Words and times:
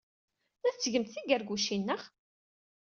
La 0.61 0.69
d-tettgemt 0.71 1.11
tigargucin, 1.13 1.81
naɣ? 1.87 2.01